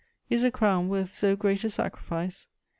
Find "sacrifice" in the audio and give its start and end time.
1.69-2.47